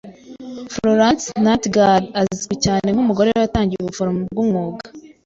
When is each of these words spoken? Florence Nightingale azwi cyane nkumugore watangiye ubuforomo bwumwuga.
Florence 0.73 1.27
Nightingale 1.45 2.07
azwi 2.21 2.55
cyane 2.65 2.87
nkumugore 2.93 3.29
watangiye 3.41 3.79
ubuforomo 3.81 4.19
bwumwuga. 4.31 4.83